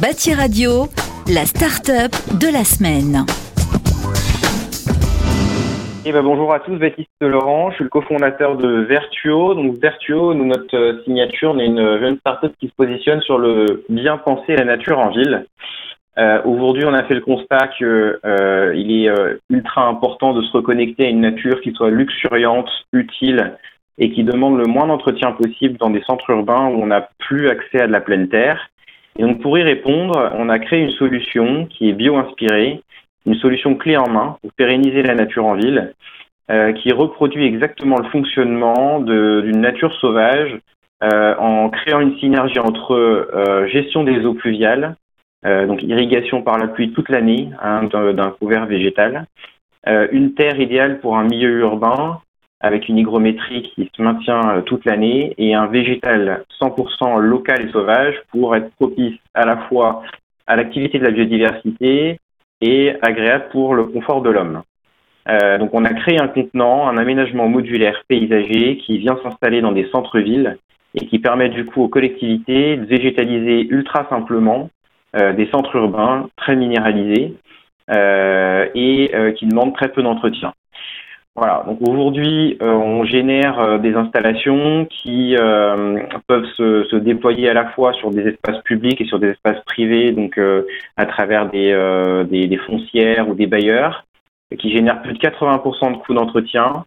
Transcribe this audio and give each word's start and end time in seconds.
Bâti 0.00 0.34
Radio, 0.34 0.88
la 1.26 1.46
start-up 1.46 2.12
de 2.38 2.52
la 2.52 2.64
semaine. 2.64 3.24
Eh 6.04 6.12
ben, 6.12 6.22
bonjour 6.22 6.52
à 6.52 6.60
tous, 6.60 6.76
Baptiste 6.76 7.08
Laurent, 7.22 7.70
je 7.70 7.76
suis 7.76 7.84
le 7.84 7.90
cofondateur 7.90 8.58
de 8.58 8.82
Vertuo. 8.82 9.54
Donc 9.54 9.78
Vertuo, 9.78 10.34
nous, 10.34 10.44
notre 10.44 10.76
euh, 10.76 11.02
signature, 11.04 11.52
on 11.52 11.58
est 11.58 11.66
une 11.66 11.98
jeune 11.98 12.18
start-up 12.18 12.52
qui 12.60 12.68
se 12.68 12.74
positionne 12.76 13.22
sur 13.22 13.38
le 13.38 13.84
bien 13.88 14.18
penser 14.18 14.54
la 14.54 14.64
nature 14.64 14.98
en 14.98 15.08
ville. 15.10 15.46
Euh, 16.18 16.42
Aujourd'hui, 16.44 16.84
on 16.84 16.92
a 16.92 17.04
fait 17.04 17.14
le 17.14 17.22
constat 17.22 17.68
qu'il 17.76 17.86
euh, 17.86 18.74
est 18.74 19.08
euh, 19.08 19.38
ultra 19.48 19.86
important 19.86 20.34
de 20.34 20.42
se 20.42 20.52
reconnecter 20.52 21.06
à 21.06 21.08
une 21.08 21.20
nature 21.20 21.60
qui 21.62 21.72
soit 21.72 21.90
luxuriante, 21.90 22.68
utile 22.92 23.54
et 23.98 24.10
qui 24.12 24.24
demande 24.24 24.58
le 24.58 24.66
moins 24.66 24.86
d'entretien 24.86 25.32
possible 25.32 25.78
dans 25.78 25.90
des 25.90 26.02
centres 26.02 26.28
urbains 26.28 26.66
où 26.66 26.82
on 26.82 26.86
n'a 26.86 27.08
plus 27.18 27.48
accès 27.48 27.80
à 27.80 27.86
de 27.86 27.92
la 27.92 28.00
pleine 28.00 28.28
terre. 28.28 28.68
Et 29.18 29.22
donc 29.22 29.40
pour 29.40 29.58
y 29.58 29.62
répondre, 29.62 30.30
on 30.34 30.48
a 30.48 30.58
créé 30.58 30.80
une 30.80 30.90
solution 30.92 31.66
qui 31.66 31.88
est 31.88 31.92
bio-inspirée, 31.92 32.82
une 33.24 33.34
solution 33.36 33.74
clé 33.74 33.96
en 33.96 34.08
main 34.08 34.36
pour 34.42 34.52
pérenniser 34.52 35.02
la 35.02 35.14
nature 35.14 35.46
en 35.46 35.54
ville, 35.54 35.94
euh, 36.50 36.72
qui 36.74 36.92
reproduit 36.92 37.44
exactement 37.44 37.98
le 37.98 38.08
fonctionnement 38.10 39.00
d'une 39.00 39.60
nature 39.60 39.92
sauvage 40.00 40.56
euh, 41.02 41.34
en 41.38 41.70
créant 41.70 42.00
une 42.00 42.16
synergie 42.18 42.60
entre 42.60 42.94
euh, 42.94 43.66
gestion 43.66 44.04
des 44.04 44.24
eaux 44.24 44.34
pluviales, 44.34 44.96
donc 45.44 45.80
irrigation 45.84 46.42
par 46.42 46.58
la 46.58 46.66
pluie 46.66 46.90
toute 46.90 47.08
l'année 47.08 47.50
hein, 47.62 47.84
d'un 47.84 48.30
couvert 48.30 48.66
végétal, 48.66 49.26
une 49.86 50.34
terre 50.34 50.58
idéale 50.58 50.98
pour 50.98 51.16
un 51.16 51.22
milieu 51.22 51.60
urbain 51.60 52.20
avec 52.60 52.88
une 52.88 52.98
hygrométrie 52.98 53.62
qui 53.74 53.90
se 53.94 54.02
maintient 54.02 54.40
euh, 54.48 54.60
toute 54.62 54.84
l'année 54.84 55.34
et 55.38 55.54
un 55.54 55.66
végétal 55.66 56.44
100% 56.60 57.20
local 57.20 57.68
et 57.68 57.72
sauvage 57.72 58.14
pour 58.30 58.56
être 58.56 58.70
propice 58.76 59.18
à 59.34 59.44
la 59.44 59.56
fois 59.68 60.02
à 60.46 60.56
l'activité 60.56 60.98
de 60.98 61.04
la 61.04 61.10
biodiversité 61.10 62.18
et 62.60 62.92
agréable 63.02 63.46
pour 63.50 63.74
le 63.74 63.84
confort 63.84 64.22
de 64.22 64.30
l'homme. 64.30 64.62
Euh, 65.28 65.58
donc 65.58 65.70
on 65.74 65.84
a 65.84 65.92
créé 65.92 66.20
un 66.20 66.28
contenant, 66.28 66.88
un 66.88 66.96
aménagement 66.96 67.48
modulaire 67.48 68.02
paysager 68.08 68.78
qui 68.78 68.98
vient 68.98 69.18
s'installer 69.22 69.60
dans 69.60 69.72
des 69.72 69.88
centres-villes 69.90 70.56
et 70.94 71.06
qui 71.06 71.18
permet 71.18 71.48
du 71.48 71.66
coup 71.66 71.82
aux 71.82 71.88
collectivités 71.88 72.76
de 72.76 72.84
végétaliser 72.84 73.66
ultra 73.68 74.06
simplement 74.08 74.70
euh, 75.16 75.32
des 75.32 75.48
centres 75.50 75.74
urbains 75.76 76.28
très 76.36 76.56
minéralisés 76.56 77.34
euh, 77.90 78.66
et 78.74 79.10
euh, 79.14 79.32
qui 79.32 79.46
demandent 79.46 79.74
très 79.74 79.88
peu 79.88 80.02
d'entretien. 80.02 80.52
Voilà, 81.36 81.64
donc 81.66 81.86
aujourd'hui, 81.86 82.56
euh, 82.62 82.72
on 82.72 83.04
génère 83.04 83.60
euh, 83.60 83.76
des 83.76 83.92
installations 83.94 84.86
qui 84.86 85.36
euh, 85.38 85.98
peuvent 86.26 86.48
se, 86.56 86.84
se, 86.84 86.96
déployer 86.96 87.50
à 87.50 87.52
la 87.52 87.66
fois 87.72 87.92
sur 87.92 88.10
des 88.10 88.22
espaces 88.22 88.62
publics 88.62 89.02
et 89.02 89.04
sur 89.04 89.18
des 89.18 89.32
espaces 89.32 89.62
privés, 89.66 90.12
donc 90.12 90.40
à 90.96 91.04
travers 91.04 91.50
des, 91.50 91.74
des, 92.30 92.46
des, 92.46 92.56
foncières 92.56 93.28
ou 93.28 93.34
des 93.34 93.46
bailleurs, 93.46 94.06
qui 94.58 94.70
génèrent 94.70 95.02
plus 95.02 95.12
de 95.12 95.18
80% 95.18 95.92
de 95.92 95.98
coûts 95.98 96.14
d'entretien. 96.14 96.86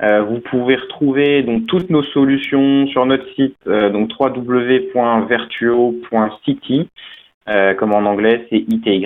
vous 0.00 0.40
pouvez 0.40 0.76
retrouver 0.76 1.42
donc 1.42 1.66
toutes 1.66 1.90
nos 1.90 2.02
solutions 2.02 2.86
sur 2.86 3.04
notre 3.04 3.28
site, 3.34 3.58
donc 3.66 4.08
www.vertuo.city. 4.18 6.88
Euh, 7.48 7.74
comme 7.74 7.92
en 7.92 8.04
anglais 8.04 8.46
c'est 8.50 8.58
ITY. 8.58 9.04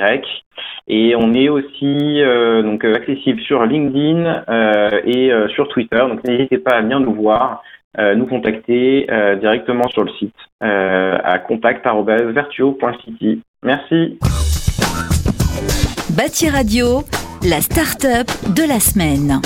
Et 0.89 1.17
on 1.17 1.33
est 1.33 1.49
aussi 1.49 2.21
euh, 2.21 2.63
donc 2.63 2.85
accessible 2.85 3.41
sur 3.41 3.65
LinkedIn 3.65 4.45
euh, 4.49 5.01
et 5.07 5.33
euh, 5.33 5.49
sur 5.49 5.69
Twitter. 5.69 5.97
Donc 5.97 6.23
n'hésitez 6.25 6.59
pas 6.59 6.73
à 6.73 6.83
venir 6.83 7.01
nous 7.01 7.15
voir, 7.15 7.63
euh, 7.99 8.15
nous 8.15 8.27
contacter 8.27 9.07
directement 9.41 9.89
sur 9.89 10.05
le 10.05 10.11
site 10.19 10.35
à 10.61 11.39
contact@vertuo.city. 11.39 13.41
Merci. 13.63 14.19
Bâti 16.17 16.51
Radio, 16.51 17.05
la 17.43 17.63
start-up 17.63 18.27
de 18.55 18.69
la 18.69 18.81
semaine. 18.81 19.41